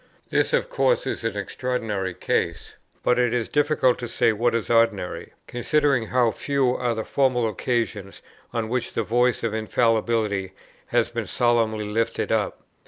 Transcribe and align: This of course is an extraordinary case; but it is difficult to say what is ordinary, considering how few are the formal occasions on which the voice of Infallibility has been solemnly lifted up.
This 0.29 0.51
of 0.51 0.67
course 0.67 1.05
is 1.05 1.23
an 1.23 1.37
extraordinary 1.37 2.15
case; 2.15 2.75
but 3.03 3.19
it 3.19 3.35
is 3.35 3.47
difficult 3.47 3.99
to 3.99 4.07
say 4.07 4.33
what 4.33 4.55
is 4.55 4.67
ordinary, 4.67 5.33
considering 5.45 6.07
how 6.07 6.31
few 6.31 6.75
are 6.75 6.95
the 6.95 7.03
formal 7.05 7.47
occasions 7.47 8.23
on 8.51 8.67
which 8.67 8.93
the 8.93 9.03
voice 9.03 9.43
of 9.43 9.53
Infallibility 9.53 10.53
has 10.87 11.09
been 11.09 11.27
solemnly 11.27 11.85
lifted 11.85 12.31
up. 12.31 12.63